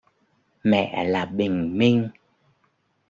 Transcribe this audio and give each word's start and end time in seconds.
Mẹ 0.63 1.05
là 1.05 1.25
bình 1.25 1.77
minh 1.77 2.09